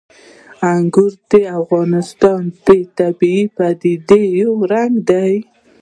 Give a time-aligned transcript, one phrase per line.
[0.71, 2.67] انګور د افغانستان د
[2.97, 5.33] طبیعي پدیدو یو رنګ دی.